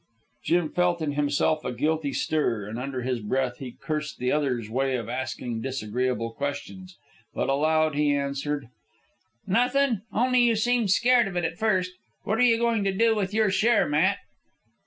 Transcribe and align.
Jim 0.43 0.67
felt 0.67 0.99
in 0.99 1.11
himself 1.11 1.63
a 1.63 1.71
guilty 1.71 2.11
stir, 2.11 2.65
and 2.65 2.79
under 2.79 3.03
his 3.03 3.19
breath 3.19 3.59
he 3.59 3.73
cursed 3.79 4.17
the 4.17 4.31
other's 4.31 4.67
way 4.67 4.95
of 4.95 5.07
asking 5.07 5.61
disagreeable 5.61 6.31
questions; 6.31 6.97
but 7.35 7.49
aloud 7.49 7.93
he 7.93 8.15
answered 8.15 8.69
"Nothin', 9.45 10.01
only 10.11 10.41
you 10.41 10.55
seemed 10.55 10.89
scared 10.89 11.27
of 11.27 11.37
it 11.37 11.45
at 11.45 11.59
first. 11.59 11.91
What 12.23 12.39
are 12.39 12.41
you 12.41 12.57
goin' 12.57 12.83
to 12.83 12.91
do 12.91 13.13
with 13.15 13.31
your 13.31 13.51
share, 13.51 13.87
Matt?" 13.87 14.17